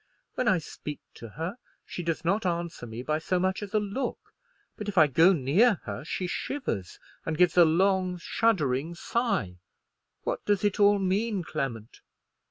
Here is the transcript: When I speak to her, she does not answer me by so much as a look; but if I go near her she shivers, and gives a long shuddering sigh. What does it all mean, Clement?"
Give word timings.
When 0.33 0.47
I 0.47 0.57
speak 0.57 0.99
to 1.13 1.29
her, 1.29 1.59
she 1.85 2.01
does 2.01 2.25
not 2.25 2.43
answer 2.43 2.87
me 2.87 3.03
by 3.03 3.19
so 3.19 3.39
much 3.39 3.61
as 3.61 3.71
a 3.75 3.79
look; 3.79 4.33
but 4.75 4.89
if 4.89 4.97
I 4.97 5.05
go 5.05 5.31
near 5.31 5.79
her 5.83 6.03
she 6.03 6.25
shivers, 6.25 6.97
and 7.23 7.37
gives 7.37 7.55
a 7.55 7.65
long 7.65 8.17
shuddering 8.17 8.95
sigh. 8.95 9.59
What 10.23 10.43
does 10.43 10.63
it 10.63 10.79
all 10.79 10.97
mean, 10.97 11.43
Clement?" 11.43 12.01